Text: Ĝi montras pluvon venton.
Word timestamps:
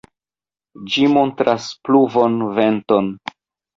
Ĝi 0.95 1.03
montras 1.17 1.67
pluvon 1.89 2.41
venton. 2.59 3.13